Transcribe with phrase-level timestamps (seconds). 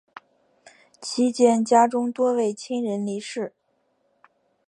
[0.99, 3.53] 期间家中多位亲人离世。